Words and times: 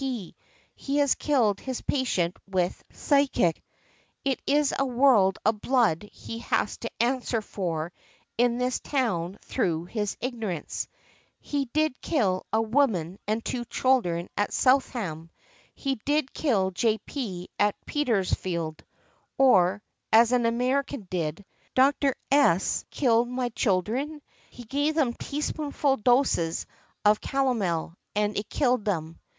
P.; 0.01 0.35
he 0.73 0.97
has 0.97 1.13
killed 1.13 1.59
his 1.59 1.81
patient 1.81 2.35
with 2.47 2.83
physic; 2.89 3.61
it 4.25 4.41
is 4.47 4.73
a 4.79 4.83
world 4.83 5.37
of 5.45 5.61
blood 5.61 6.09
he 6.11 6.39
has 6.39 6.77
to 6.77 6.89
answer 6.99 7.39
for 7.39 7.93
in 8.35 8.57
this 8.57 8.79
town 8.79 9.37
through 9.43 9.85
his 9.85 10.17
ignorance; 10.19 10.87
he 11.39 11.65
did 11.65 12.01
kill 12.01 12.47
a 12.51 12.59
woman 12.59 13.19
and 13.27 13.45
two 13.45 13.63
children 13.65 14.27
at 14.35 14.51
Southampton; 14.53 15.29
he 15.75 16.01
did 16.03 16.33
kill 16.33 16.71
J. 16.71 16.97
P. 16.97 17.49
at 17.59 17.75
Petersfield;" 17.85 18.83
or, 19.37 19.83
as 20.11 20.31
an 20.31 20.47
American 20.47 21.07
did, 21.11 21.45
"Dr. 21.75 22.15
S. 22.31 22.85
killed 22.89 23.29
my 23.29 23.49
children; 23.49 24.23
he 24.49 24.63
gave 24.63 24.95
them 24.95 25.13
teaspoonful 25.13 25.97
doses 25.97 26.65
of 27.05 27.21
calomel, 27.21 27.93
and 28.15 28.35
it 28.35 28.49
killed 28.49 28.83
them. 28.83 29.19